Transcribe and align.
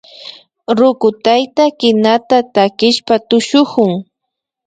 Ruku 0.77 1.07
tayta 1.23 1.63
kinata 1.79 2.37
takishpa 2.53 3.15
tushukun 3.27 3.91